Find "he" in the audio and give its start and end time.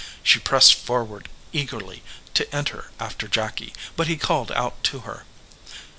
4.07-4.17